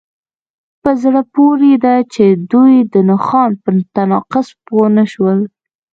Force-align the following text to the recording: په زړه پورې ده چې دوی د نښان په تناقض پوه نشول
په 0.81 0.91
زړه 1.01 1.21
پورې 1.35 1.73
ده 1.83 1.95
چې 2.13 2.25
دوی 2.51 2.75
د 2.93 2.95
نښان 3.09 3.51
په 3.63 3.69
تناقض 3.95 4.47
پوه 4.65 4.87
نشول 4.97 5.39